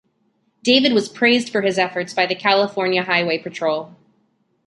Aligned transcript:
David 0.63 0.93
was 0.93 1.07
praised 1.07 1.49
for 1.51 1.61
his 1.61 1.77
efforts 1.77 2.11
by 2.11 2.25
the 2.25 2.33
California 2.33 3.03
Highway 3.03 3.37
Patrol. 3.37 3.95